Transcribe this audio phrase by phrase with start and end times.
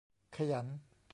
[0.35, 0.67] ขยัน